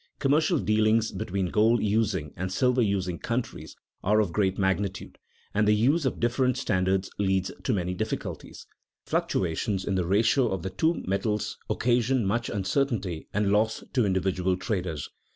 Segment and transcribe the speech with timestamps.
[0.19, 5.19] _Commercial dealings between gold using and silver using countries are of great magnitude,
[5.53, 8.65] and the use of different standards leads to many difficulties.
[9.05, 14.57] Fluctuations in the ratio of the two metals occasion much uncertainty and loss to individual
[14.57, 15.07] traders.